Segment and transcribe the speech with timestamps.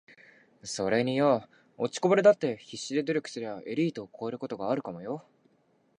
[0.67, 1.47] ｢それによ……
[1.77, 5.23] 落ちこぼれだって必死で努力すりゃエリートを超えることがあるかもよ｣